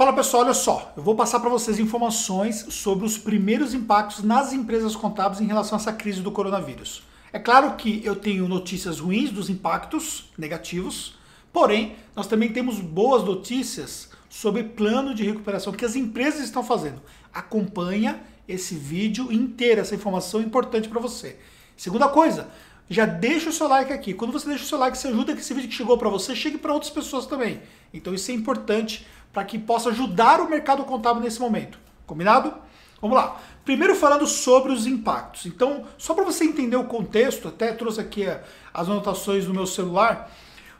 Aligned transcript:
Fala 0.00 0.14
pessoal, 0.14 0.44
olha 0.44 0.54
só, 0.54 0.94
eu 0.96 1.02
vou 1.02 1.14
passar 1.14 1.40
para 1.40 1.50
vocês 1.50 1.78
informações 1.78 2.64
sobre 2.70 3.04
os 3.04 3.18
primeiros 3.18 3.74
impactos 3.74 4.24
nas 4.24 4.50
empresas 4.50 4.96
contábeis 4.96 5.42
em 5.42 5.46
relação 5.46 5.76
a 5.76 5.78
essa 5.78 5.92
crise 5.92 6.22
do 6.22 6.32
coronavírus. 6.32 7.02
É 7.30 7.38
claro 7.38 7.76
que 7.76 8.00
eu 8.02 8.16
tenho 8.16 8.48
notícias 8.48 8.98
ruins 8.98 9.30
dos 9.30 9.50
impactos 9.50 10.30
negativos, 10.38 11.18
porém, 11.52 11.96
nós 12.16 12.26
também 12.26 12.50
temos 12.50 12.80
boas 12.80 13.22
notícias 13.24 14.08
sobre 14.30 14.64
plano 14.64 15.14
de 15.14 15.22
recuperação 15.22 15.70
que 15.70 15.84
as 15.84 15.94
empresas 15.94 16.40
estão 16.40 16.64
fazendo. 16.64 17.02
Acompanha 17.30 18.22
esse 18.48 18.74
vídeo 18.74 19.30
inteiro, 19.30 19.82
essa 19.82 19.94
informação 19.94 20.40
é 20.40 20.44
importante 20.44 20.88
para 20.88 20.98
você. 20.98 21.36
Segunda 21.76 22.08
coisa, 22.08 22.48
já 22.90 23.06
deixa 23.06 23.50
o 23.50 23.52
seu 23.52 23.68
like 23.68 23.92
aqui. 23.92 24.12
Quando 24.12 24.32
você 24.32 24.48
deixa 24.48 24.64
o 24.64 24.66
seu 24.66 24.76
like, 24.76 24.98
você 24.98 25.08
ajuda 25.08 25.32
que 25.32 25.40
esse 25.40 25.54
vídeo 25.54 25.70
que 25.70 25.76
chegou 25.76 25.96
para 25.96 26.08
você 26.08 26.34
chegue 26.34 26.58
para 26.58 26.72
outras 26.72 26.90
pessoas 26.90 27.24
também. 27.24 27.62
Então 27.94 28.12
isso 28.12 28.30
é 28.32 28.34
importante 28.34 29.06
para 29.32 29.44
que 29.44 29.58
possa 29.60 29.90
ajudar 29.90 30.40
o 30.40 30.50
mercado 30.50 30.82
contábil 30.84 31.22
nesse 31.22 31.40
momento. 31.40 31.78
Combinado? 32.04 32.52
Vamos 33.00 33.16
lá. 33.16 33.40
Primeiro 33.64 33.94
falando 33.94 34.26
sobre 34.26 34.72
os 34.72 34.88
impactos. 34.88 35.46
Então, 35.46 35.84
só 35.96 36.12
para 36.14 36.24
você 36.24 36.44
entender 36.44 36.76
o 36.76 36.84
contexto, 36.84 37.46
até 37.46 37.72
trouxe 37.72 38.00
aqui 38.00 38.26
as 38.26 38.88
anotações 38.88 39.46
no 39.46 39.54
meu 39.54 39.66
celular. 39.66 40.28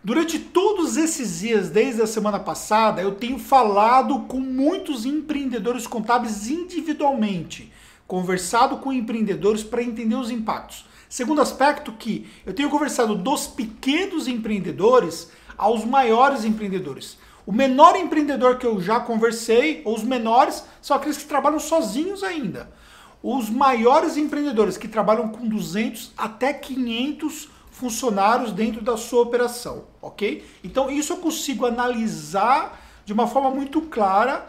Durante 0.03 0.39
todos 0.39 0.97
esses 0.97 1.39
dias, 1.39 1.71
desde 1.71 2.03
a 2.03 2.07
semana 2.07 2.41
passada, 2.41 3.01
eu 3.01 3.15
tenho 3.15 3.39
falado 3.39 4.21
com 4.21 4.41
muitos 4.41 5.05
empreendedores 5.05 5.87
contábeis 5.87 6.49
individualmente, 6.49 7.73
conversado 8.07 8.79
com 8.79 8.93
empreendedores 8.93 9.63
para 9.63 9.83
entender 9.83 10.17
os 10.17 10.31
impactos. 10.31 10.87
Segundo 11.11 11.43
aspecto 11.43 11.91
que 11.91 12.31
eu 12.47 12.55
tenho 12.55 12.71
conversado 12.71 13.17
dos 13.17 13.49
pequenos 13.49 14.29
empreendedores 14.29 15.29
aos 15.59 15.85
maiores 15.85 16.45
empreendedores. 16.45 17.19
O 17.45 17.51
menor 17.51 17.97
empreendedor 17.97 18.59
que 18.59 18.65
eu 18.65 18.81
já 18.81 19.01
conversei, 19.01 19.83
ou 19.85 19.97
os 19.97 20.05
menores, 20.05 20.65
são 20.81 20.97
aqueles 20.97 21.17
que 21.19 21.25
trabalham 21.25 21.59
sozinhos 21.59 22.23
ainda. 22.23 22.71
Os 23.21 23.51
maiores 23.51 24.17
empreendedores 24.17 24.77
que 24.77 24.87
trabalham 24.87 25.31
com 25.31 25.49
200 25.49 26.13
até 26.17 26.53
500 26.53 27.49
funcionários 27.73 28.53
dentro 28.53 28.81
da 28.81 28.97
sua 28.97 29.23
operação, 29.23 29.87
ok? 30.01 30.47
Então 30.63 30.89
isso 30.89 31.15
eu 31.15 31.17
consigo 31.17 31.67
analisar 31.67 32.81
de 33.05 33.13
uma 33.13 33.27
forma 33.27 33.51
muito 33.51 33.81
clara 33.83 34.47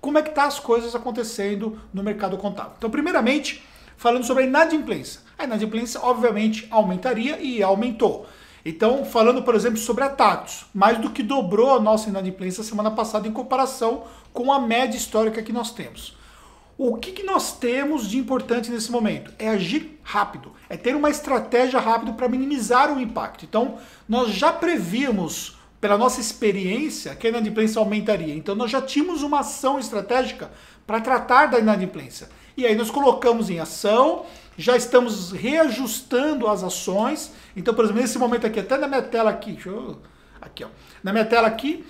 como 0.00 0.18
é 0.18 0.22
que 0.22 0.30
tá 0.30 0.44
as 0.44 0.58
coisas 0.58 0.92
acontecendo 0.96 1.80
no 1.94 2.02
mercado 2.02 2.36
contábil. 2.36 2.72
Então, 2.78 2.90
primeiramente, 2.90 3.64
falando 3.96 4.24
sobre 4.24 4.42
a 4.42 4.46
inadimplência. 4.46 5.20
A 5.40 5.44
inadimplência, 5.44 5.98
obviamente, 6.02 6.68
aumentaria 6.70 7.40
e 7.40 7.62
aumentou. 7.62 8.26
Então, 8.62 9.06
falando, 9.06 9.42
por 9.42 9.54
exemplo, 9.54 9.78
sobre 9.78 10.04
a 10.04 10.10
Tatos, 10.10 10.66
mais 10.74 10.98
do 10.98 11.08
que 11.08 11.22
dobrou 11.22 11.74
a 11.74 11.80
nossa 11.80 12.10
inadimplência 12.10 12.62
semana 12.62 12.90
passada 12.90 13.26
em 13.26 13.32
comparação 13.32 14.04
com 14.34 14.52
a 14.52 14.60
média 14.60 14.98
histórica 14.98 15.42
que 15.42 15.50
nós 15.50 15.72
temos. 15.72 16.14
O 16.76 16.98
que, 16.98 17.12
que 17.12 17.22
nós 17.22 17.56
temos 17.56 18.06
de 18.06 18.18
importante 18.18 18.70
nesse 18.70 18.92
momento? 18.92 19.32
É 19.38 19.48
agir 19.48 19.98
rápido, 20.02 20.52
é 20.68 20.76
ter 20.76 20.94
uma 20.94 21.08
estratégia 21.08 21.80
rápida 21.80 22.12
para 22.12 22.28
minimizar 22.28 22.94
o 22.94 23.00
impacto. 23.00 23.46
Então, 23.46 23.78
nós 24.06 24.32
já 24.32 24.52
prevíamos, 24.52 25.56
pela 25.80 25.96
nossa 25.96 26.20
experiência, 26.20 27.14
que 27.14 27.26
a 27.26 27.30
inadimplência 27.30 27.78
aumentaria. 27.78 28.34
Então, 28.34 28.54
nós 28.54 28.70
já 28.70 28.82
tínhamos 28.82 29.22
uma 29.22 29.40
ação 29.40 29.78
estratégica 29.78 30.50
para 30.86 31.00
tratar 31.00 31.46
da 31.46 31.58
inadimplência. 31.58 32.28
E 32.60 32.66
aí 32.66 32.74
nós 32.74 32.90
colocamos 32.90 33.48
em 33.48 33.58
ação, 33.58 34.26
já 34.60 34.76
estamos 34.76 35.32
reajustando 35.32 36.46
as 36.46 36.62
ações. 36.62 37.32
Então, 37.56 37.72
por 37.72 37.84
exemplo, 37.84 38.02
nesse 38.02 38.18
momento 38.18 38.46
aqui, 38.46 38.60
até 38.60 38.76
na 38.76 38.86
minha 38.86 39.02
tela 39.02 39.30
aqui, 39.30 39.58
eu, 39.64 39.98
aqui 40.40 40.64
ó, 40.64 40.68
na 41.02 41.12
minha 41.12 41.24
tela 41.24 41.48
aqui, 41.48 41.84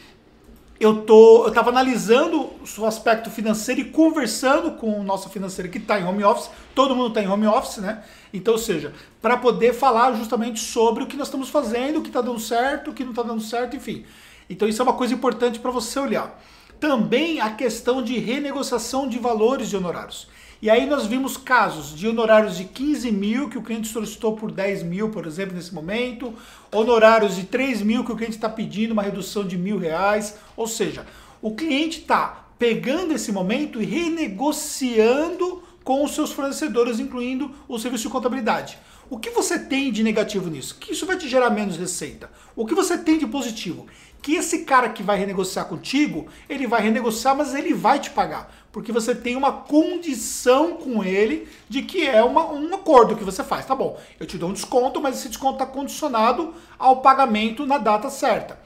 eu 0.79 1.03
tô, 1.03 1.43
eu 1.43 1.49
estava 1.49 1.69
analisando 1.69 2.49
o 2.79 2.87
aspecto 2.87 3.29
financeiro 3.29 3.81
e 3.81 3.85
conversando 3.85 4.71
com 4.73 5.01
o 5.01 5.03
nosso 5.03 5.29
financeiro 5.29 5.71
que 5.71 5.79
está 5.79 6.01
em 6.01 6.05
home 6.05 6.23
office. 6.23 6.49
Todo 6.75 6.95
mundo 6.95 7.09
está 7.09 7.21
em 7.21 7.29
home 7.29 7.47
office, 7.47 7.79
né? 7.79 8.03
Então, 8.33 8.55
ou 8.55 8.59
seja, 8.59 8.95
para 9.21 9.37
poder 9.37 9.75
falar 9.75 10.15
justamente 10.15 10.61
sobre 10.61 11.03
o 11.03 11.07
que 11.07 11.17
nós 11.17 11.27
estamos 11.27 11.51
fazendo, 11.51 11.99
o 11.99 12.03
que 12.03 12.09
está 12.09 12.21
dando 12.21 12.39
certo, 12.39 12.93
o 12.93 12.95
que 12.95 13.03
não 13.03 13.11
está 13.11 13.23
dando 13.23 13.43
certo, 13.43 13.77
enfim. 13.77 14.07
Então, 14.49 14.67
isso 14.67 14.81
é 14.81 14.85
uma 14.85 14.95
coisa 14.95 15.13
importante 15.13 15.59
para 15.59 15.71
você 15.71 15.99
olhar. 15.99 16.41
Também 16.81 17.41
a 17.41 17.51
questão 17.51 18.03
de 18.03 18.19
renegociação 18.19 19.07
de 19.07 19.19
valores 19.19 19.69
de 19.69 19.77
honorários. 19.77 20.27
E 20.63 20.69
aí 20.69 20.87
nós 20.87 21.07
vimos 21.07 21.37
casos 21.37 21.95
de 21.95 22.09
honorários 22.09 22.57
de 22.57 22.65
15 22.65 23.13
mil 23.13 23.49
que 23.51 23.59
o 23.59 23.63
cliente 23.63 23.89
solicitou 23.89 24.35
por 24.35 24.51
10 24.51 24.83
mil, 24.83 25.11
por 25.11 25.27
exemplo, 25.27 25.55
nesse 25.55 25.75
momento, 25.75 26.35
honorários 26.73 27.37
de 27.37 27.45
3 27.45 27.83
mil 27.83 28.03
que 28.03 28.13
o 28.13 28.17
cliente 28.17 28.37
está 28.37 28.49
pedindo 28.49 28.93
uma 28.93 29.03
redução 29.03 29.47
de 29.47 29.59
mil 29.59 29.79
reais. 29.79 30.39
Ou 30.57 30.67
seja, 30.67 31.07
o 31.43 31.55
cliente 31.55 32.01
está 32.01 32.47
pegando 32.59 33.13
esse 33.13 33.31
momento 33.31 33.81
e 33.81 33.85
renegociando 33.85 35.63
com 35.85 36.05
os 36.05 36.15
seus 36.15 36.33
fornecedores, 36.33 36.99
incluindo 36.99 37.51
o 37.69 37.79
serviço 37.79 38.05
de 38.05 38.11
contabilidade. 38.11 38.79
O 39.11 39.19
que 39.19 39.31
você 39.31 39.59
tem 39.59 39.93
de 39.93 40.03
negativo 40.03 40.49
nisso? 40.49 40.77
Que 40.79 40.93
isso 40.93 41.05
vai 41.05 41.19
te 41.19 41.29
gerar 41.29 41.51
menos 41.51 41.77
receita. 41.77 42.31
O 42.57 42.65
que 42.65 42.75
você 42.75 42.97
tem 42.97 43.19
de 43.19 43.27
positivo? 43.27 43.87
Que 44.23 44.37
esse 44.37 44.61
cara 44.61 44.89
que 44.89 45.03
vai 45.03 45.19
renegociar 45.19 45.67
contigo, 45.67 46.29
ele 46.49 46.67
vai 46.67 46.81
renegociar, 46.81 47.37
mas 47.37 47.55
ele 47.55 47.75
vai 47.75 47.99
te 47.99 48.11
pagar 48.11 48.51
porque 48.73 48.93
você 48.93 49.15
tem 49.15 49.37
uma 49.37 49.53
condição 49.53 50.77
com 50.77 51.03
ele 51.03 51.49
de 51.69 51.83
que 51.83 52.07
é 52.07 52.23
uma, 52.23 52.53
um 52.53 52.73
acordo 52.75 53.17
que 53.17 53.25
você 53.25 53.43
faz. 53.43 53.67
Tá 53.67 53.75
bom, 53.75 53.99
eu 54.19 54.27
te 54.27 54.39
dou 54.39 54.51
um 54.51 54.53
desconto, 54.53 55.01
mas 55.01 55.19
esse 55.19 55.29
desconto 55.29 55.55
está 55.55 55.67
condicionado 55.67 56.55
ao 56.79 57.01
pagamento 57.01 57.67
na 57.67 57.79
data 57.79 58.09
certa. 58.11 58.59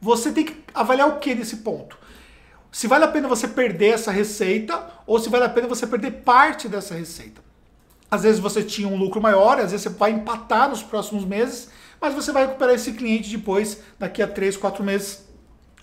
Você 0.00 0.32
tem 0.32 0.44
que 0.44 0.56
avaliar 0.74 1.08
o 1.08 1.18
que 1.18 1.34
nesse 1.34 1.58
ponto? 1.58 1.98
Se 2.70 2.86
vale 2.86 3.04
a 3.04 3.08
pena 3.08 3.28
você 3.28 3.48
perder 3.48 3.94
essa 3.94 4.12
receita 4.12 4.86
ou 5.06 5.18
se 5.18 5.28
vale 5.28 5.44
a 5.44 5.48
pena 5.48 5.66
você 5.66 5.86
perder 5.86 6.22
parte 6.22 6.68
dessa 6.68 6.94
receita. 6.94 7.42
Às 8.10 8.22
vezes 8.24 8.40
você 8.40 8.62
tinha 8.62 8.88
um 8.88 8.96
lucro 8.96 9.20
maior, 9.20 9.58
às 9.58 9.70
vezes 9.70 9.82
você 9.82 9.88
vai 9.88 10.10
empatar 10.10 10.68
nos 10.68 10.82
próximos 10.82 11.24
meses, 11.24 11.70
mas 12.00 12.14
você 12.14 12.32
vai 12.32 12.46
recuperar 12.46 12.74
esse 12.74 12.92
cliente 12.92 13.30
depois, 13.30 13.78
daqui 13.98 14.22
a 14.22 14.26
3, 14.26 14.56
4 14.56 14.82
meses, 14.82 15.24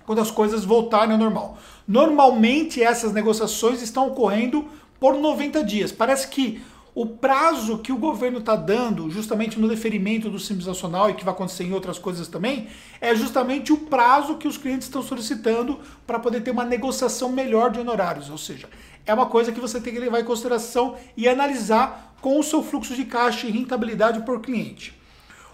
quando 0.05 0.19
as 0.19 0.31
coisas 0.31 0.65
voltarem 0.65 1.13
ao 1.13 1.17
normal. 1.17 1.57
Normalmente 1.87 2.81
essas 2.83 3.13
negociações 3.13 3.81
estão 3.81 4.07
ocorrendo 4.07 4.65
por 4.99 5.15
90 5.15 5.63
dias. 5.63 5.91
Parece 5.91 6.27
que 6.27 6.61
o 6.99 7.05
prazo 7.05 7.77
que 7.77 7.91
o 7.91 7.97
governo 7.97 8.39
está 8.39 8.55
dando, 8.55 9.07
justamente 9.11 9.59
no 9.59 9.69
deferimento 9.69 10.31
do 10.31 10.39
Simples 10.39 10.65
Nacional 10.65 11.11
e 11.11 11.13
que 11.13 11.23
vai 11.23 11.31
acontecer 11.31 11.63
em 11.63 11.71
outras 11.71 11.99
coisas 11.99 12.27
também, 12.27 12.69
é 12.99 13.13
justamente 13.13 13.71
o 13.71 13.77
prazo 13.77 14.37
que 14.37 14.47
os 14.47 14.57
clientes 14.57 14.87
estão 14.87 15.03
solicitando 15.03 15.79
para 16.07 16.17
poder 16.17 16.41
ter 16.41 16.49
uma 16.49 16.65
negociação 16.65 17.29
melhor 17.31 17.69
de 17.69 17.79
honorários. 17.79 18.31
Ou 18.31 18.37
seja, 18.39 18.67
é 19.05 19.13
uma 19.13 19.27
coisa 19.27 19.51
que 19.51 19.59
você 19.59 19.79
tem 19.79 19.93
que 19.93 19.99
levar 19.99 20.21
em 20.21 20.25
consideração 20.25 20.95
e 21.15 21.29
analisar 21.29 22.15
com 22.19 22.39
o 22.39 22.43
seu 22.43 22.63
fluxo 22.63 22.95
de 22.95 23.05
caixa 23.05 23.45
e 23.45 23.51
rentabilidade 23.51 24.23
por 24.23 24.41
cliente. 24.41 24.99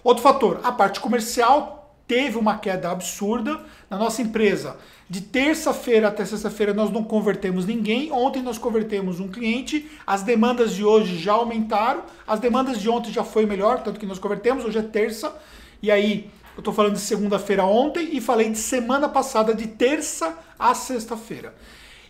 Outro 0.01 0.23
fator, 0.23 0.61
a 0.63 0.71
parte 0.71 1.01
comercial 1.01 1.82
teve 2.07 2.37
uma 2.37 2.57
queda 2.57 2.91
absurda 2.91 3.59
na 3.89 3.97
nossa 3.97 4.21
empresa. 4.21 4.77
De 5.09 5.21
terça-feira 5.21 6.07
até 6.07 6.25
sexta-feira 6.25 6.73
nós 6.73 6.91
não 6.91 7.03
convertemos 7.03 7.65
ninguém. 7.65 8.11
Ontem 8.11 8.41
nós 8.41 8.57
convertemos 8.57 9.19
um 9.19 9.27
cliente. 9.27 9.89
As 10.05 10.21
demandas 10.21 10.73
de 10.73 10.83
hoje 10.83 11.17
já 11.17 11.33
aumentaram. 11.33 12.03
As 12.27 12.39
demandas 12.39 12.79
de 12.79 12.89
ontem 12.89 13.11
já 13.11 13.23
foi 13.23 13.45
melhor, 13.45 13.81
tanto 13.83 13.99
que 13.99 14.05
nós 14.05 14.19
convertemos. 14.19 14.65
Hoje 14.65 14.79
é 14.79 14.83
terça. 14.83 15.35
E 15.81 15.91
aí, 15.91 16.29
eu 16.55 16.59
estou 16.59 16.73
falando 16.73 16.93
de 16.93 16.99
segunda-feira 16.99 17.65
ontem 17.65 18.09
e 18.11 18.21
falei 18.21 18.49
de 18.49 18.57
semana 18.57 19.09
passada, 19.09 19.53
de 19.53 19.67
terça 19.67 20.37
a 20.57 20.73
sexta-feira. 20.73 21.53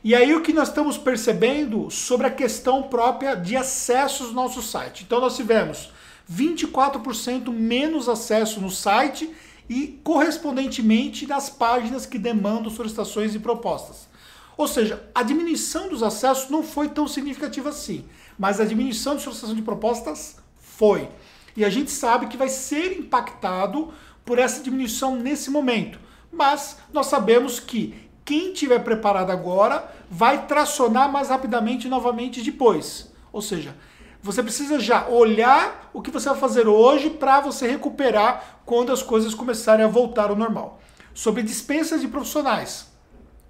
E 0.03 0.13
aí 0.13 0.35
o 0.35 0.41
que 0.41 0.51
nós 0.51 0.67
estamos 0.67 0.97
percebendo 0.97 1.89
sobre 1.89 2.27
a 2.27 2.29
questão 2.29 2.83
própria 2.83 3.35
de 3.35 3.55
acessos 3.55 4.27
no 4.27 4.33
nosso 4.33 4.61
site. 4.61 5.03
Então 5.03 5.21
nós 5.21 5.37
tivemos 5.37 5.91
24% 6.29 7.49
menos 7.51 8.09
acesso 8.09 8.59
no 8.59 8.69
site 8.69 9.33
e 9.69 10.00
correspondentemente 10.03 11.28
nas 11.28 11.50
páginas 11.50 12.06
que 12.06 12.18
demandam 12.18 12.69
solicitações 12.69 13.34
e 13.35 13.40
propostas. 13.40 14.07
Ou 14.56 14.68
seja, 14.68 15.03
a 15.16 15.23
diminuição 15.23 15.90
dos 15.90 16.03
acessos 16.03 16.49
não 16.49 16.64
foi 16.64 16.90
tão 16.90 17.08
significativa 17.08 17.70
assim, 17.70 18.05
mas 18.37 18.59
a 18.59 18.66
diminuição 18.66 19.16
de 19.16 19.23
solicitação 19.23 19.55
de 19.55 19.61
propostas 19.61 20.37
foi. 20.58 21.09
E 21.55 21.64
a 21.64 21.70
gente 21.70 21.91
sabe 21.91 22.28
que 22.28 22.37
vai 22.37 22.49
ser 22.49 22.97
impactado 22.97 23.93
por 24.26 24.40
essa 24.40 24.61
diminuição 24.61 25.16
nesse 25.16 25.49
momento. 25.49 25.99
Mas 26.32 26.78
nós 26.91 27.08
sabemos 27.08 27.59
que 27.59 27.93
quem 28.26 28.53
tiver 28.53 28.79
preparado 28.79 29.32
agora 29.32 29.91
vai 30.09 30.47
tracionar 30.47 31.11
mais 31.11 31.29
rapidamente 31.29 31.87
novamente 31.87 32.41
depois. 32.41 33.11
Ou 33.32 33.41
seja, 33.41 33.76
você 34.23 34.41
precisa 34.41 34.79
já 34.79 35.05
olhar 35.09 35.91
o 35.93 36.02
que 36.02 36.09
você 36.09 36.29
vai 36.29 36.40
fazer 36.40 36.66
hoje 36.66 37.09
para 37.09 37.41
você 37.41 37.67
recuperar 37.67 38.61
quando 38.66 38.93
as 38.93 39.03
coisas 39.03 39.35
começarem 39.35 39.84
a 39.84 39.90
voltar 39.90 40.29
ao 40.29 40.35
normal. 40.35 40.81
Sobre 41.14 41.43
dispensas 41.43 41.99
de 41.99 42.08
profissionais. 42.08 42.87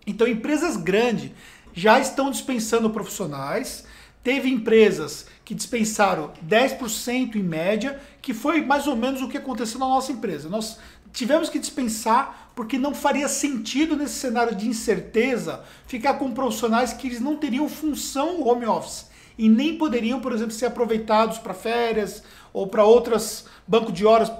Então, 0.06 0.28
empresas 0.28 0.76
grandes 0.76 1.32
já 1.76 2.00
estão 2.00 2.32
dispensando 2.32 2.90
profissionais. 2.90 3.86
Teve 4.24 4.50
empresas 4.50 5.28
que 5.46 5.54
dispensaram 5.54 6.34
10% 6.44 7.36
em 7.36 7.44
média, 7.44 8.02
que 8.20 8.34
foi 8.34 8.66
mais 8.66 8.88
ou 8.88 8.96
menos 8.96 9.22
o 9.22 9.30
que 9.30 9.38
aconteceu 9.38 9.80
na 9.80 9.88
nossa 9.88 10.12
empresa. 10.12 10.50
Nós 10.50 10.80
tivemos 11.14 11.50
que 11.50 11.60
dispensar 11.60 12.52
porque 12.56 12.80
não 12.80 12.96
faria 12.96 13.28
sentido 13.28 13.96
nesse 13.96 14.16
cenário 14.16 14.56
de 14.56 14.68
incerteza 14.68 15.64
ficar 15.86 16.16
com 16.16 16.32
profissionais 16.32 16.94
que 16.94 17.08
eles 17.08 17.20
não 17.20 17.38
teriam 17.38 17.70
função 17.70 18.42
home 18.42 18.66
office 18.66 19.13
e 19.38 19.50
nem 19.50 19.78
poderiam, 19.78 20.20
por 20.20 20.32
exemplo, 20.32 20.54
ser 20.54 20.68
aproveitados 20.68 21.38
para 21.38 21.54
férias 21.54 22.24
ou 22.52 22.68
para 22.68 22.86
outras 22.86 23.46
banco 23.68 23.92
de 23.92 24.06
horas. 24.06 24.32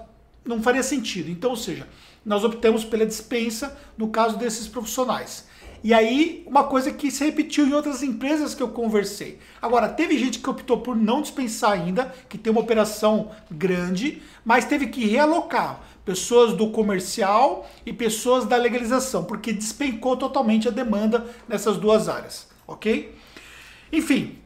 Não 0.46 0.62
faria 0.62 0.84
sentido. 0.84 1.30
Então, 1.30 1.52
ou 1.52 1.58
seja, 1.58 1.88
nós 2.26 2.44
optamos 2.44 2.84
pela 2.84 3.06
dispensa 3.06 3.78
no 3.98 4.10
caso 4.10 4.38
desses 4.38 4.68
profissionais. 4.68 5.48
E 5.84 5.94
aí, 5.94 6.46
uma 6.48 6.64
coisa 6.64 6.94
que 6.94 7.12
se 7.12 7.26
repetiu 7.26 7.68
em 7.68 7.74
outras 7.74 8.02
empresas 8.02 8.56
que 8.56 8.64
eu 8.64 8.70
conversei. 8.70 9.38
Agora, 9.62 9.90
teve 9.90 10.18
gente 10.18 10.40
que 10.40 10.50
optou 10.50 10.80
por 10.80 10.96
não 10.96 11.22
dispensar 11.22 11.74
ainda, 11.74 12.14
que 12.30 12.38
tem 12.38 12.52
uma 12.52 12.62
operação 12.62 13.32
grande, 13.52 14.22
mas 14.46 14.64
teve 14.64 14.88
que 14.88 15.06
realocar 15.06 15.82
pessoas 16.06 16.54
do 16.54 16.70
comercial 16.70 17.70
e 17.86 17.92
pessoas 17.92 18.46
da 18.46 18.56
legalização, 18.56 19.26
porque 19.26 19.52
despencou 19.52 20.16
totalmente 20.16 20.70
a 20.70 20.72
demanda 20.72 21.28
nessas 21.50 21.76
duas 21.76 22.08
áreas, 22.08 22.48
ok? 22.66 23.14
Enfim, 23.92 24.38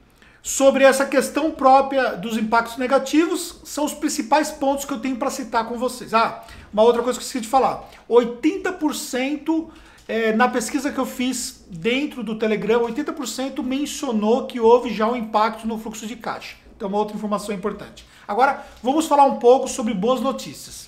sobre 0.48 0.86
essa 0.86 1.06
questão 1.06 1.52
própria 1.52 2.12
dos 2.16 2.38
impactos 2.38 2.78
negativos, 2.78 3.60
são 3.66 3.84
os 3.84 3.94
principais 3.94 4.50
pontos 4.50 4.86
que 4.86 4.94
eu 4.94 5.00
tenho 5.00 5.18
para 5.18 5.30
citar 5.30 5.68
com 5.68 5.78
vocês. 5.78 6.14
Ah, 6.14 6.42
uma 6.72 6.84
outra 6.84 7.04
coisa 7.04 7.20
que 7.20 7.26
eu 7.26 7.28
esqueci 7.28 7.42
de 7.42 7.50
falar: 7.50 7.84
80% 8.10 9.68
é, 10.08 10.32
na 10.32 10.48
pesquisa 10.48 10.90
que 10.90 10.98
eu 10.98 11.06
fiz 11.06 11.66
dentro 11.70 12.24
do 12.24 12.40
Telegram, 12.40 12.80
80% 12.80 13.62
mencionou 13.62 14.48
que 14.48 14.58
houve 14.58 14.94
já 14.94 15.06
um 15.06 15.18
impacto 15.18 15.68
no 15.68 15.78
fluxo 15.78 16.08
de 16.08 16.16
caixa. 16.16 16.56
Então, 16.78 16.88
uma 16.88 16.98
outra 16.98 17.18
informação 17.18 17.54
importante. 17.54 18.06
Agora, 18.26 18.66
vamos 18.82 19.06
falar 19.06 19.26
um 19.26 19.40
pouco 19.40 19.68
sobre 19.68 19.94
boas 19.94 20.22
notícias. 20.22 20.88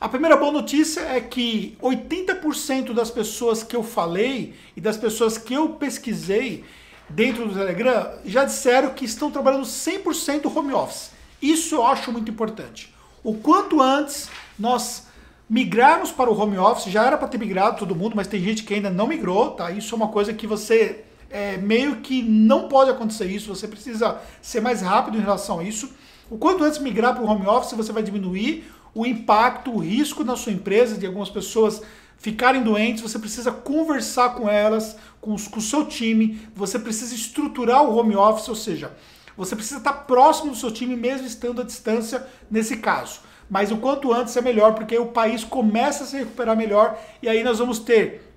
A 0.00 0.08
primeira 0.08 0.36
boa 0.36 0.52
notícia 0.52 1.00
é 1.00 1.20
que 1.20 1.76
80% 1.82 2.94
das 2.94 3.10
pessoas 3.10 3.64
que 3.64 3.74
eu 3.74 3.82
falei 3.82 4.54
e 4.76 4.80
das 4.80 4.96
pessoas 4.96 5.36
que 5.36 5.54
eu 5.54 5.70
pesquisei 5.70 6.64
dentro 7.08 7.48
do 7.48 7.54
Telegram 7.54 8.12
já 8.24 8.44
disseram 8.44 8.90
que 8.90 9.04
estão 9.04 9.30
trabalhando 9.30 9.64
100% 9.64 10.54
home 10.54 10.72
office. 10.72 11.10
Isso 11.40 11.76
eu 11.76 11.86
acho 11.86 12.12
muito 12.12 12.30
importante. 12.30 12.94
O 13.22 13.34
quanto 13.34 13.80
antes 13.80 14.28
nós 14.58 15.06
migrarmos 15.48 16.10
para 16.10 16.30
o 16.30 16.38
home 16.38 16.58
office, 16.58 16.92
já 16.92 17.04
era 17.06 17.16
para 17.16 17.28
ter 17.28 17.38
migrado 17.38 17.78
todo 17.78 17.94
mundo, 17.94 18.14
mas 18.14 18.26
tem 18.26 18.40
gente 18.40 18.64
que 18.64 18.74
ainda 18.74 18.90
não 18.90 19.06
migrou, 19.06 19.52
tá? 19.52 19.70
Isso 19.70 19.94
é 19.94 19.96
uma 19.96 20.08
coisa 20.08 20.34
que 20.34 20.46
você 20.46 21.04
é, 21.30 21.56
meio 21.56 21.96
que 21.96 22.22
não 22.22 22.68
pode 22.68 22.90
acontecer 22.90 23.26
isso, 23.26 23.54
você 23.54 23.66
precisa 23.66 24.20
ser 24.42 24.60
mais 24.60 24.82
rápido 24.82 25.16
em 25.16 25.20
relação 25.20 25.60
a 25.60 25.64
isso. 25.64 25.90
O 26.30 26.36
quanto 26.36 26.64
antes 26.64 26.78
migrar 26.78 27.14
para 27.14 27.24
o 27.24 27.26
home 27.26 27.46
office, 27.46 27.72
você 27.72 27.92
vai 27.92 28.02
diminuir 28.02 28.70
o 28.94 29.06
impacto, 29.06 29.70
o 29.70 29.78
risco 29.78 30.24
na 30.24 30.36
sua 30.36 30.52
empresa 30.52 30.98
de 30.98 31.06
algumas 31.06 31.30
pessoas 31.30 31.82
ficarem 32.18 32.62
doentes, 32.62 33.02
você 33.02 33.18
precisa 33.18 33.50
conversar 33.50 34.34
com 34.34 34.48
elas, 34.48 34.96
com, 35.20 35.34
os, 35.34 35.48
com 35.48 35.58
o 35.58 35.62
seu 35.62 35.86
time, 35.86 36.40
você 36.54 36.78
precisa 36.78 37.14
estruturar 37.14 37.82
o 37.82 37.96
home 37.96 38.16
office, 38.16 38.48
ou 38.48 38.56
seja, 38.56 38.92
você 39.36 39.54
precisa 39.54 39.78
estar 39.78 39.92
próximo 39.92 40.50
do 40.50 40.56
seu 40.56 40.70
time 40.70 40.96
mesmo 40.96 41.26
estando 41.26 41.62
à 41.62 41.64
distância 41.64 42.26
nesse 42.50 42.78
caso 42.78 43.20
mas 43.50 43.70
o 43.70 43.78
quanto 43.78 44.12
antes 44.12 44.36
é 44.36 44.42
melhor, 44.42 44.74
porque 44.74 44.98
o 44.98 45.06
país 45.06 45.42
começa 45.42 46.04
a 46.04 46.06
se 46.06 46.18
recuperar 46.18 46.56
melhor 46.56 46.98
e 47.22 47.28
aí 47.28 47.42
nós 47.42 47.58
vamos 47.58 47.78
ter 47.78 48.28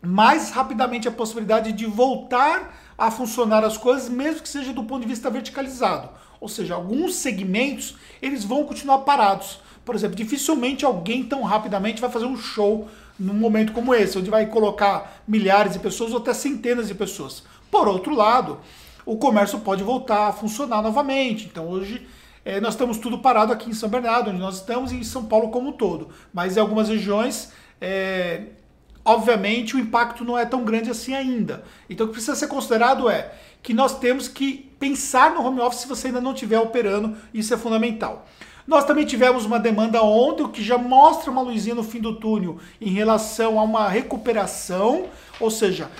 mais 0.00 0.50
rapidamente 0.50 1.08
a 1.08 1.12
possibilidade 1.12 1.72
de 1.72 1.86
voltar 1.86 2.76
a 2.96 3.10
funcionar 3.10 3.64
as 3.64 3.76
coisas, 3.76 4.08
mesmo 4.08 4.42
que 4.42 4.48
seja 4.48 4.72
do 4.72 4.84
ponto 4.84 5.02
de 5.02 5.08
vista 5.08 5.30
verticalizado. 5.30 6.08
Ou 6.40 6.48
seja, 6.48 6.74
alguns 6.74 7.14
segmentos 7.16 7.96
eles 8.20 8.44
vão 8.44 8.64
continuar 8.64 8.98
parados. 8.98 9.60
Por 9.84 9.94
exemplo, 9.94 10.16
dificilmente 10.16 10.84
alguém 10.84 11.24
tão 11.24 11.42
rapidamente 11.42 12.00
vai 12.00 12.10
fazer 12.10 12.26
um 12.26 12.36
show 12.36 12.88
num 13.18 13.34
momento 13.34 13.72
como 13.72 13.94
esse, 13.94 14.18
onde 14.18 14.30
vai 14.30 14.46
colocar 14.46 15.22
milhares 15.26 15.72
de 15.72 15.78
pessoas 15.78 16.12
ou 16.12 16.18
até 16.18 16.34
centenas 16.34 16.88
de 16.88 16.94
pessoas. 16.94 17.42
Por 17.70 17.88
outro 17.88 18.14
lado, 18.14 18.58
o 19.04 19.16
comércio 19.16 19.60
pode 19.60 19.82
voltar 19.82 20.28
a 20.28 20.32
funcionar 20.32 20.82
novamente. 20.82 21.46
Então 21.46 21.68
hoje 21.68 22.06
é, 22.44 22.60
nós 22.60 22.74
estamos 22.74 22.98
tudo 22.98 23.18
parado 23.18 23.52
aqui 23.52 23.70
em 23.70 23.74
São 23.74 23.88
Bernardo, 23.88 24.30
onde 24.30 24.38
nós 24.38 24.56
estamos, 24.56 24.92
e 24.92 24.96
em 24.96 25.04
São 25.04 25.24
Paulo 25.24 25.50
como 25.50 25.70
um 25.70 25.72
todo. 25.72 26.08
Mas 26.32 26.56
em 26.56 26.60
algumas 26.60 26.88
regiões, 26.88 27.52
é, 27.80 28.42
obviamente, 29.04 29.76
o 29.76 29.78
impacto 29.78 30.24
não 30.24 30.36
é 30.36 30.44
tão 30.44 30.64
grande 30.64 30.90
assim 30.90 31.14
ainda. 31.14 31.64
Então 31.88 32.06
o 32.06 32.08
que 32.08 32.14
precisa 32.14 32.36
ser 32.36 32.48
considerado 32.48 33.08
é 33.08 33.32
que 33.62 33.72
nós 33.72 33.98
temos 33.98 34.26
que 34.26 34.70
pensar 34.78 35.32
no 35.32 35.44
home 35.44 35.60
office 35.60 35.82
se 35.82 35.88
você 35.88 36.08
ainda 36.08 36.20
não 36.20 36.32
estiver 36.32 36.58
operando, 36.58 37.16
isso 37.32 37.54
é 37.54 37.56
fundamental. 37.56 38.26
Nós 38.66 38.84
também 38.84 39.04
tivemos 39.04 39.44
uma 39.44 39.58
demanda 39.58 40.02
ontem, 40.02 40.42
o 40.42 40.48
que 40.48 40.62
já 40.62 40.78
mostra 40.78 41.30
uma 41.30 41.42
luzinha 41.42 41.74
no 41.74 41.82
fim 41.82 42.00
do 42.00 42.14
túnel 42.14 42.58
em 42.80 42.90
relação 42.90 43.58
a 43.58 43.62
uma 43.62 43.88
recuperação, 43.88 45.06
ou 45.40 45.50
seja, 45.50 45.90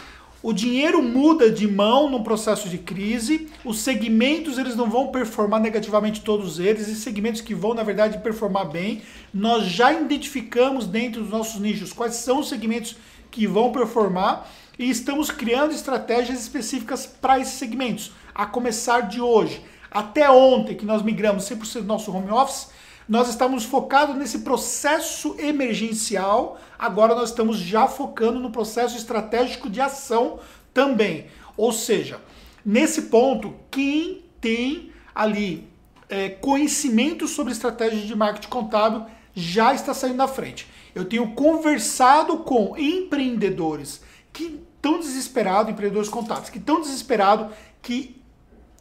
o 0.43 0.53
dinheiro 0.53 1.01
muda 1.01 1.49
de 1.49 1.69
mão 1.69 2.11
no 2.11 2.25
processo 2.25 2.69
de 2.69 2.77
crise, 2.77 3.49
os 3.65 3.79
segmentos 3.79 4.59
eles 4.59 4.75
não 4.75 4.91
vão 4.91 5.07
performar 5.09 5.61
negativamente 5.61 6.21
todos 6.21 6.59
eles, 6.59 6.89
e 6.89 6.97
segmentos 6.97 7.41
que 7.41 7.55
vão, 7.55 7.75
na 7.75 7.85
verdade, 7.85 8.19
performar 8.19 8.69
bem. 8.69 9.03
Nós 9.33 9.67
já 9.67 9.93
identificamos 9.93 10.85
dentro 10.85 11.21
dos 11.21 11.31
nossos 11.31 11.61
nichos 11.61 11.93
quais 11.93 12.15
são 12.17 12.41
os 12.41 12.49
segmentos 12.49 12.97
que 13.31 13.47
vão 13.47 13.71
performar 13.71 14.51
e 14.77 14.91
estamos 14.91 15.31
criando 15.31 15.73
estratégias 15.73 16.41
específicas 16.41 17.07
para 17.07 17.39
esses 17.39 17.55
segmentos. 17.55 18.11
A 18.35 18.45
começar 18.45 19.03
de 19.03 19.21
hoje, 19.21 19.63
até 19.93 20.31
ontem, 20.31 20.77
que 20.77 20.87
nós 20.87 21.03
migramos 21.03 21.45
100% 21.49 21.81
do 21.81 21.85
nosso 21.85 22.15
home 22.15 22.31
office, 22.31 22.69
nós 23.09 23.29
estávamos 23.29 23.65
focados 23.65 24.17
nesse 24.17 24.39
processo 24.39 25.37
emergencial, 25.39 26.59
agora 26.79 27.15
nós 27.15 27.31
estamos 27.31 27.59
já 27.59 27.87
focando 27.87 28.39
no 28.39 28.51
processo 28.51 28.97
estratégico 28.97 29.69
de 29.69 29.81
ação 29.81 30.39
também. 30.73 31.27
Ou 31.57 31.73
seja, 31.73 32.21
nesse 32.65 33.03
ponto, 33.03 33.55
quem 33.71 34.25
tem 34.41 34.93
ali 35.15 35.69
é, 36.09 36.31
conhecimento 36.31 37.27
sobre 37.29 37.53
estratégia 37.53 38.01
de 38.01 38.17
marketing 38.17 38.49
contábil 38.49 39.07
já 39.35 39.75
está 39.75 39.93
saindo 39.93 40.17
na 40.17 40.29
frente. 40.29 40.67
Eu 40.95 41.05
tenho 41.05 41.33
conversado 41.33 42.39
com 42.39 42.77
empreendedores 42.77 44.03
que 44.33 44.61
estão 44.75 44.99
desesperados, 44.99 45.73
empreendedores 45.73 46.09
contábeis, 46.09 46.51
que 46.51 46.59
estão 46.59 46.81
desesperados, 46.81 47.55
que 47.81 48.22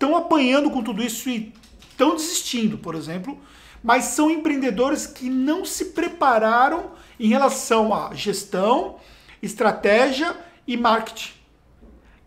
estão 0.01 0.15
apanhando 0.15 0.71
com 0.71 0.81
tudo 0.81 1.03
isso 1.03 1.29
e 1.29 1.53
estão 1.91 2.15
desistindo, 2.15 2.75
por 2.75 2.95
exemplo, 2.95 3.37
mas 3.83 4.05
são 4.05 4.31
empreendedores 4.31 5.05
que 5.05 5.29
não 5.29 5.63
se 5.63 5.85
prepararam 5.85 6.93
em 7.19 7.29
relação 7.29 7.93
à 7.93 8.11
gestão, 8.15 8.95
estratégia 9.43 10.35
e 10.67 10.75
marketing. 10.75 11.33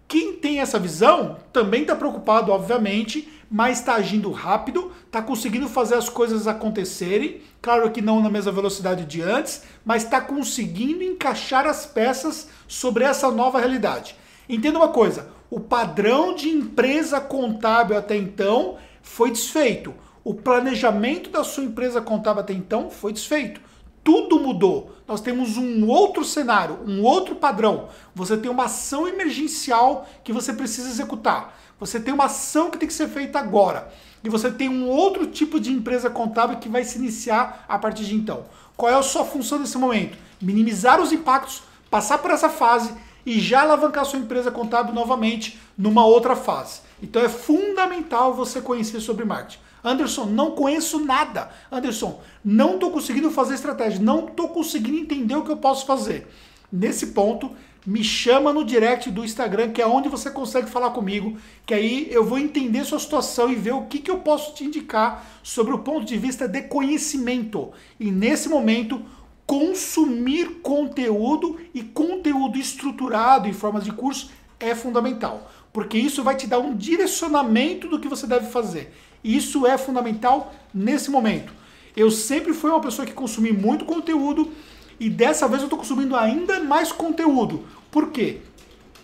Quem 0.07 0.35
tem 0.35 0.61
essa 0.61 0.79
visão 0.79 1.39
também 1.53 1.83
está 1.83 1.97
preocupado, 1.97 2.53
obviamente, 2.53 3.29
mas 3.51 3.81
está 3.81 3.95
agindo 3.95 4.31
rápido, 4.31 4.93
está 5.07 5.21
conseguindo 5.21 5.69
fazer 5.69 5.97
as 5.97 6.09
coisas 6.09 6.47
acontecerem. 6.47 7.43
Claro 7.61 7.91
que 7.91 8.01
não 8.01 8.23
na 8.23 8.31
mesma 8.31 8.53
velocidade 8.53 9.05
de 9.05 9.21
antes, 9.21 9.65
mas 9.85 10.05
está 10.05 10.21
conseguindo 10.21 11.03
encaixar 11.03 11.67
as 11.67 11.85
peças 11.85 12.49
sobre 12.69 13.03
essa 13.03 13.31
nova 13.33 13.59
realidade. 13.59 14.15
Entenda 14.49 14.79
uma 14.79 14.89
coisa: 14.89 15.29
o 15.51 15.61
padrão 15.61 16.35
de 16.35 16.49
empresa 16.49 17.21
contábil 17.21 17.97
até 17.97 18.17
então 18.17 18.77
foi 19.03 19.31
desfeito 19.31 19.95
o 20.25 20.35
planejamento 20.35 21.29
da 21.29 21.45
sua 21.45 21.65
empresa 21.65 22.01
contábil 22.01 22.41
até 22.41 22.55
então 22.55 22.89
foi 22.89 23.13
desfeito. 23.13 23.61
Tudo 24.03 24.41
mudou. 24.41 24.97
Nós 25.07 25.21
temos 25.21 25.57
um 25.57 25.87
outro 25.87 26.25
cenário, 26.25 26.79
um 26.87 27.03
outro 27.03 27.37
padrão. 27.37 27.89
Você 28.15 28.37
tem 28.37 28.51
uma 28.51 28.65
ação 28.65 29.07
emergencial 29.07 30.09
que 30.25 30.33
você 30.33 30.53
precisa 30.53 30.89
executar. 30.89 31.59
Você 31.79 32.01
tem 32.01 32.13
uma 32.13 32.25
ação 32.25 32.71
que 32.71 32.79
tem 32.79 32.89
que 32.89 32.95
ser 32.95 33.09
feita 33.09 33.39
agora. 33.39 33.93
E 34.23 34.29
você 34.31 34.51
tem 34.51 34.69
um 34.69 34.89
outro 34.89 35.27
tipo 35.27 35.61
de 35.61 35.71
empresa 35.71 36.09
contábil 36.09 36.59
que 36.59 36.69
vai 36.69 36.85
se 36.85 36.99
iniciar 36.99 37.67
a 37.69 37.79
partir 37.79 38.05
de 38.05 38.15
então. 38.15 38.47
Qual 38.77 38.91
é 38.91 38.95
a 38.95 39.03
sua 39.03 39.25
função 39.25 39.59
nesse 39.59 39.77
momento? 39.77 40.17
Minimizar 40.41 41.01
os 41.01 41.13
impactos, 41.13 41.63
passar 41.91 42.19
por 42.19 42.31
essa 42.31 42.49
fase 42.49 42.95
e 43.25 43.41
já 43.41 43.63
alavancar 43.63 44.05
sua 44.05 44.19
empresa 44.19 44.51
contábil 44.51 44.95
novamente 44.95 45.59
numa 45.77 46.05
outra 46.05 46.37
fase. 46.37 46.81
Então 47.03 47.23
é 47.23 47.29
fundamental 47.29 48.35
você 48.35 48.61
conhecer 48.61 49.01
sobre 49.01 49.25
marketing. 49.25 49.59
Anderson, 49.83 50.25
não 50.25 50.53
conheço 50.53 50.99
nada. 51.05 51.51
Anderson, 51.71 52.21
não 52.43 52.75
estou 52.75 52.91
conseguindo 52.91 53.31
fazer 53.31 53.55
estratégia, 53.55 54.01
não 54.01 54.27
estou 54.27 54.49
conseguindo 54.49 54.97
entender 54.97 55.37
o 55.37 55.45
que 55.45 55.53
eu 55.53 55.59
posso 55.59 55.85
fazer. 55.85 56.27
Nesse 56.73 57.09
ponto, 57.09 57.51
me 57.87 58.03
chama 58.03 58.51
no 58.51 58.65
direct 58.65 59.11
do 59.11 59.23
Instagram, 59.23 59.71
que 59.71 59.83
é 59.83 59.87
onde 59.87 60.09
você 60.09 60.31
consegue 60.31 60.71
falar 60.71 60.91
comigo, 60.91 61.37
que 61.67 61.75
aí 61.75 62.09
eu 62.11 62.25
vou 62.25 62.39
entender 62.39 62.83
sua 62.85 62.99
situação 62.99 63.53
e 63.53 63.55
ver 63.55 63.73
o 63.73 63.83
que, 63.83 63.99
que 63.99 64.11
eu 64.11 64.21
posso 64.21 64.55
te 64.55 64.65
indicar 64.65 65.25
sobre 65.43 65.75
o 65.75 65.81
ponto 65.81 66.07
de 66.07 66.17
vista 66.17 66.49
de 66.49 66.63
conhecimento. 66.63 67.73
E 68.01 68.11
nesse 68.11 68.49
momento, 68.49 69.03
consumir 69.47 70.61
conteúdo 70.63 71.61
e 71.73 71.83
conteúdo 71.83 72.59
estruturado 72.59 73.49
em 73.49 73.53
formas 73.53 73.85
de 73.85 73.93
curso 73.93 74.31
é 74.59 74.75
fundamental, 74.75 75.51
porque 75.73 75.99
isso 75.99 76.23
vai 76.23 76.37
te 76.37 76.47
dar 76.47 76.59
um 76.59 76.75
direcionamento 76.75 77.89
do 77.89 77.99
que 77.99 78.09
você 78.09 78.27
deve 78.27 78.51
fazer. 78.51 78.93
Isso 79.23 79.67
é 79.67 79.77
fundamental 79.77 80.55
nesse 80.73 81.11
momento. 81.11 81.53
Eu 81.97 82.11
sempre 82.11 82.53
fui 82.53 82.71
uma 82.71 82.81
pessoa 82.81 83.07
que 83.07 83.13
consumi 83.13 83.53
muito 83.53 83.85
conteúdo 83.85 84.53
e 84.99 85.11
dessa 85.11 85.47
vez 85.47 85.61
eu 85.61 85.67
estou 85.67 85.79
consumindo 85.79 86.17
ainda 86.17 86.61
mais 86.61 86.93
conteúdo. 86.93 87.65
Por 87.91 88.11
quê? 88.11 88.41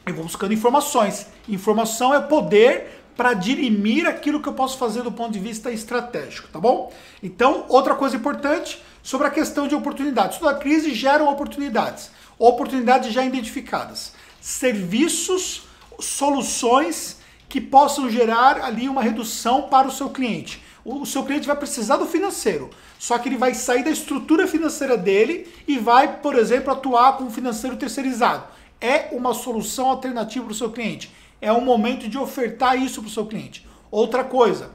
Eu 0.06 0.14
vou 0.14 0.24
buscando 0.24 0.54
informações. 0.54 1.26
Informação 1.48 2.14
é 2.14 2.20
poder 2.20 3.00
para 3.16 3.34
dirimir 3.34 4.06
aquilo 4.06 4.40
que 4.40 4.48
eu 4.48 4.52
posso 4.54 4.78
fazer 4.78 5.02
do 5.02 5.12
ponto 5.12 5.32
de 5.32 5.38
vista 5.38 5.70
estratégico, 5.70 6.48
tá 6.48 6.58
bom? 6.58 6.92
Então, 7.22 7.66
outra 7.68 7.94
coisa 7.94 8.16
importante 8.16 8.82
sobre 9.02 9.26
a 9.26 9.30
questão 9.30 9.66
de 9.66 9.74
oportunidades. 9.74 10.38
Toda 10.38 10.58
crise 10.58 10.94
gera 10.94 11.24
oportunidades, 11.24 12.10
oportunidades 12.38 13.12
já 13.12 13.24
identificadas, 13.24 14.12
serviços, 14.40 15.62
soluções 15.98 17.18
que 17.48 17.60
possam 17.60 18.08
gerar 18.08 18.60
ali 18.62 18.88
uma 18.88 19.02
redução 19.02 19.62
para 19.62 19.88
o 19.88 19.92
seu 19.92 20.08
cliente. 20.08 20.62
O 20.84 21.04
seu 21.04 21.24
cliente 21.24 21.46
vai 21.46 21.56
precisar 21.56 21.96
do 21.96 22.06
financeiro, 22.06 22.70
só 22.98 23.18
que 23.18 23.28
ele 23.28 23.36
vai 23.36 23.52
sair 23.54 23.84
da 23.84 23.90
estrutura 23.90 24.46
financeira 24.46 24.96
dele 24.96 25.52
e 25.68 25.76
vai, 25.78 26.20
por 26.20 26.36
exemplo, 26.36 26.72
atuar 26.72 27.18
com 27.18 27.24
o 27.24 27.30
financeiro 27.30 27.76
terceirizado. 27.76 28.44
É 28.80 29.08
uma 29.12 29.34
solução 29.34 29.90
alternativa 29.90 30.44
para 30.44 30.52
o 30.52 30.56
seu 30.56 30.70
cliente. 30.70 31.12
É 31.40 31.52
um 31.52 31.60
momento 31.60 32.08
de 32.08 32.16
ofertar 32.16 32.80
isso 32.80 33.02
para 33.02 33.08
o 33.08 33.12
seu 33.12 33.26
cliente. 33.26 33.66
Outra 33.90 34.24
coisa, 34.24 34.70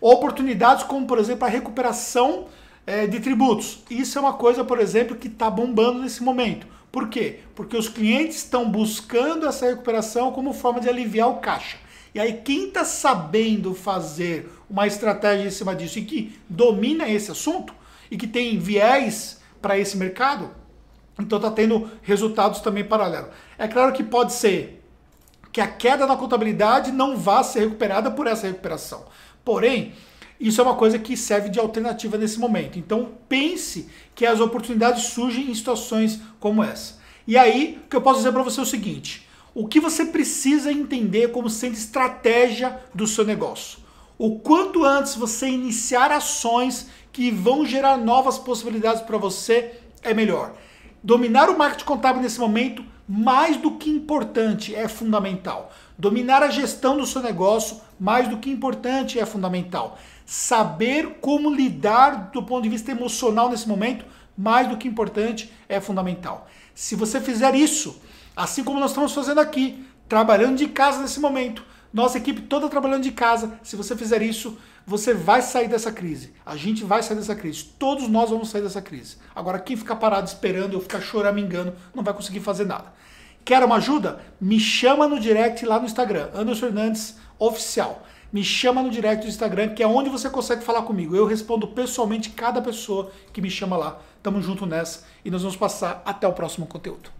oportunidades 0.00 0.84
como, 0.84 1.06
por 1.06 1.18
exemplo, 1.18 1.44
a 1.44 1.50
recuperação 1.50 2.46
é, 2.86 3.06
de 3.06 3.20
tributos. 3.20 3.82
Isso 3.90 4.18
é 4.18 4.20
uma 4.20 4.34
coisa, 4.34 4.64
por 4.64 4.78
exemplo, 4.80 5.16
que 5.16 5.28
está 5.28 5.50
bombando 5.50 6.00
nesse 6.00 6.22
momento. 6.22 6.66
Por 6.90 7.08
quê? 7.08 7.40
Porque 7.54 7.76
os 7.76 7.88
clientes 7.88 8.36
estão 8.36 8.68
buscando 8.68 9.46
essa 9.46 9.66
recuperação 9.66 10.32
como 10.32 10.52
forma 10.52 10.80
de 10.80 10.88
aliviar 10.88 11.30
o 11.30 11.36
caixa. 11.36 11.78
E 12.14 12.20
aí, 12.20 12.42
quem 12.44 12.68
está 12.68 12.84
sabendo 12.84 13.74
fazer 13.74 14.50
uma 14.68 14.86
estratégia 14.86 15.46
em 15.46 15.50
cima 15.50 15.74
disso 15.74 15.98
e 15.98 16.04
que 16.04 16.38
domina 16.48 17.08
esse 17.08 17.30
assunto 17.30 17.74
e 18.10 18.18
que 18.18 18.26
tem 18.26 18.58
viés 18.58 19.40
para 19.62 19.78
esse 19.78 19.96
mercado, 19.96 20.50
então 21.18 21.38
está 21.38 21.50
tendo 21.50 21.90
resultados 22.02 22.60
também 22.60 22.84
paralelos. 22.84 23.30
É 23.56 23.66
claro 23.66 23.92
que 23.92 24.02
pode 24.02 24.34
ser 24.34 24.82
que 25.50 25.60
a 25.60 25.66
queda 25.66 26.06
na 26.06 26.16
contabilidade 26.16 26.90
não 26.90 27.16
vá 27.16 27.42
ser 27.42 27.60
recuperada 27.60 28.10
por 28.10 28.26
essa 28.26 28.46
recuperação. 28.46 29.04
Porém, 29.44 29.94
isso 30.48 30.60
é 30.60 30.64
uma 30.64 30.74
coisa 30.74 30.98
que 30.98 31.16
serve 31.16 31.48
de 31.48 31.60
alternativa 31.60 32.18
nesse 32.18 32.38
momento. 32.38 32.78
Então 32.78 33.12
pense 33.28 33.88
que 34.14 34.26
as 34.26 34.40
oportunidades 34.40 35.04
surgem 35.04 35.50
em 35.50 35.54
situações 35.54 36.20
como 36.40 36.62
essa. 36.62 37.00
E 37.26 37.38
aí, 37.38 37.80
o 37.84 37.88
que 37.88 37.94
eu 37.94 38.02
posso 38.02 38.18
dizer 38.18 38.32
para 38.32 38.42
você 38.42 38.58
é 38.58 38.62
o 38.62 38.66
seguinte: 38.66 39.28
o 39.54 39.68
que 39.68 39.78
você 39.78 40.04
precisa 40.04 40.72
entender 40.72 41.30
como 41.30 41.48
sendo 41.48 41.74
estratégia 41.74 42.80
do 42.94 43.06
seu 43.06 43.24
negócio. 43.24 43.78
O 44.18 44.38
quanto 44.38 44.84
antes 44.84 45.14
você 45.14 45.48
iniciar 45.48 46.10
ações 46.10 46.88
que 47.12 47.30
vão 47.30 47.64
gerar 47.64 47.96
novas 47.96 48.38
possibilidades 48.38 49.02
para 49.02 49.18
você 49.18 49.78
é 50.02 50.14
melhor. 50.14 50.54
Dominar 51.02 51.50
o 51.50 51.58
marketing 51.58 51.84
contábil 51.84 52.22
nesse 52.22 52.38
momento, 52.38 52.84
mais 53.14 53.58
do 53.58 53.72
que 53.72 53.90
importante, 53.90 54.74
é 54.74 54.88
fundamental. 54.88 55.70
Dominar 55.98 56.42
a 56.42 56.48
gestão 56.48 56.96
do 56.96 57.04
seu 57.04 57.20
negócio, 57.20 57.78
mais 58.00 58.26
do 58.26 58.38
que 58.38 58.48
importante, 58.50 59.18
é 59.18 59.26
fundamental. 59.26 59.98
Saber 60.24 61.18
como 61.20 61.54
lidar 61.54 62.30
do 62.32 62.42
ponto 62.42 62.62
de 62.62 62.70
vista 62.70 62.90
emocional 62.90 63.50
nesse 63.50 63.68
momento, 63.68 64.06
mais 64.36 64.66
do 64.66 64.78
que 64.78 64.88
importante, 64.88 65.52
é 65.68 65.78
fundamental. 65.78 66.48
Se 66.74 66.96
você 66.96 67.20
fizer 67.20 67.54
isso, 67.54 68.00
assim 68.34 68.64
como 68.64 68.80
nós 68.80 68.92
estamos 68.92 69.12
fazendo 69.12 69.42
aqui, 69.42 69.84
trabalhando 70.08 70.56
de 70.56 70.68
casa 70.68 71.02
nesse 71.02 71.20
momento, 71.20 71.62
nossa 71.92 72.16
equipe 72.16 72.40
toda 72.40 72.66
trabalhando 72.66 73.02
de 73.02 73.12
casa, 73.12 73.60
se 73.62 73.76
você 73.76 73.94
fizer 73.94 74.22
isso, 74.22 74.56
você 74.86 75.14
vai 75.14 75.42
sair 75.42 75.68
dessa 75.68 75.92
crise. 75.92 76.32
A 76.44 76.56
gente 76.56 76.84
vai 76.84 77.02
sair 77.02 77.16
dessa 77.16 77.34
crise. 77.34 77.64
Todos 77.78 78.08
nós 78.08 78.30
vamos 78.30 78.50
sair 78.50 78.62
dessa 78.62 78.82
crise. 78.82 79.16
Agora, 79.34 79.58
quem 79.58 79.76
ficar 79.76 79.96
parado 79.96 80.26
esperando, 80.26 80.74
eu 80.74 80.80
ficar 80.80 81.00
choramingando, 81.00 81.74
não 81.94 82.02
vai 82.02 82.14
conseguir 82.14 82.40
fazer 82.40 82.66
nada. 82.66 82.92
Quer 83.44 83.62
uma 83.64 83.76
ajuda? 83.76 84.20
Me 84.40 84.58
chama 84.58 85.08
no 85.08 85.18
direct 85.18 85.64
lá 85.66 85.78
no 85.78 85.86
Instagram, 85.86 86.30
Anderson 86.34 86.66
Fernandes 86.66 87.16
Oficial. 87.38 88.02
Me 88.32 88.42
chama 88.42 88.82
no 88.82 88.88
direct 88.88 89.26
do 89.26 89.28
Instagram, 89.28 89.74
que 89.74 89.82
é 89.82 89.86
onde 89.86 90.08
você 90.08 90.30
consegue 90.30 90.64
falar 90.64 90.82
comigo. 90.82 91.14
Eu 91.14 91.26
respondo 91.26 91.68
pessoalmente 91.68 92.30
cada 92.30 92.62
pessoa 92.62 93.10
que 93.32 93.42
me 93.42 93.50
chama 93.50 93.76
lá. 93.76 94.00
Tamo 94.22 94.40
junto 94.40 94.64
nessa 94.64 95.04
e 95.24 95.30
nós 95.30 95.42
vamos 95.42 95.56
passar 95.56 96.02
até 96.04 96.26
o 96.26 96.32
próximo 96.32 96.66
conteúdo. 96.66 97.12